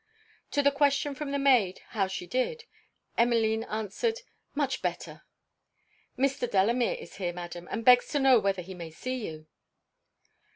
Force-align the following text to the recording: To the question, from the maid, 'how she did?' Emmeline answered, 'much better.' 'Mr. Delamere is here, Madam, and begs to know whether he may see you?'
To 0.49 0.63
the 0.63 0.71
question, 0.71 1.13
from 1.13 1.29
the 1.31 1.37
maid, 1.37 1.81
'how 1.89 2.07
she 2.07 2.25
did?' 2.25 2.63
Emmeline 3.19 3.63
answered, 3.65 4.21
'much 4.55 4.81
better.' 4.81 5.21
'Mr. 6.17 6.49
Delamere 6.49 6.95
is 6.99 7.17
here, 7.17 7.33
Madam, 7.33 7.67
and 7.69 7.85
begs 7.85 8.07
to 8.07 8.19
know 8.19 8.39
whether 8.39 8.63
he 8.63 8.73
may 8.73 8.89
see 8.89 9.27
you?' 9.27 9.45